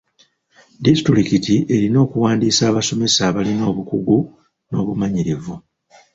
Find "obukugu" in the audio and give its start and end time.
3.71-4.17